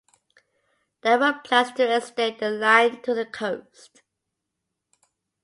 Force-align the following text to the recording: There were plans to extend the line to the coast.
There 1.03 1.19
were 1.19 1.41
plans 1.43 1.73
to 1.73 1.95
extend 1.95 2.39
the 2.39 2.49
line 2.49 3.03
to 3.03 3.13
the 3.13 3.23
coast. 3.27 4.01